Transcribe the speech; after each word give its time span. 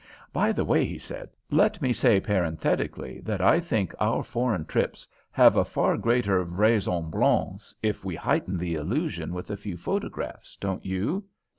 "By 0.33 0.51
the 0.51 0.65
way," 0.65 0.83
he 0.85 0.97
said, 0.97 1.29
"let 1.51 1.79
me 1.79 1.93
say 1.93 2.19
parenthetically 2.19 3.19
that 3.19 3.39
I 3.39 3.59
think 3.59 3.93
our 3.99 4.23
foreign 4.23 4.65
trips 4.65 5.05
will 5.07 5.43
have 5.43 5.55
a 5.55 5.63
far 5.63 5.95
greater 5.95 6.43
vraisemblance 6.43 7.75
if 7.83 8.03
we 8.03 8.15
heighten 8.15 8.57
the 8.57 8.73
illusion 8.73 9.31
with 9.31 9.51
a 9.51 9.57
few 9.57 9.77
photographs, 9.77 10.57
don't 10.59 10.83
you? 10.83 11.25